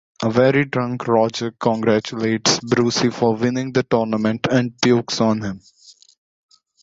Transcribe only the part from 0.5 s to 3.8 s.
drunk Roger congratulates Brucie for winning